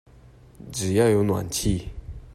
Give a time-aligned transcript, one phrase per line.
[0.71, 1.87] 只要有暖氣